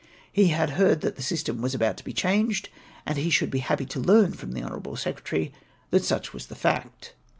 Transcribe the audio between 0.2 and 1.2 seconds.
He had heard that